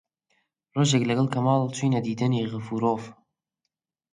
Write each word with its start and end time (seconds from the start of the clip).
ڕۆژێک 0.75 1.03
لەگەڵ 1.09 1.27
کەمال 1.33 1.61
چووینە 1.75 1.99
دیدەنی 2.05 2.49
غەفوورۆف 2.51 3.03